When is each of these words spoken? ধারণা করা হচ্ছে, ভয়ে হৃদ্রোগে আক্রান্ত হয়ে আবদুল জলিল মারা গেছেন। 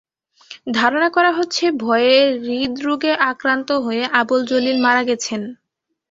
ধারণা 0.71 1.09
করা 1.15 1.31
হচ্ছে, 1.37 1.63
ভয়ে 1.83 2.15
হৃদ্রোগে 2.45 3.11
আক্রান্ত 3.31 3.69
হয়ে 3.85 4.03
আবদুল 4.19 4.41
জলিল 4.51 4.77
মারা 4.85 5.03
গেছেন। 5.09 5.41